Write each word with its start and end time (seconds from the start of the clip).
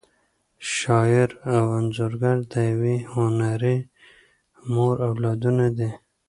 شاعر 0.75 1.29
او 1.55 1.63
انځورګر 1.77 2.37
د 2.51 2.53
یوې 2.71 2.95
هنري 3.13 3.77
مور 4.73 4.95
اولادونه 5.09 5.65
دي. 5.77 5.91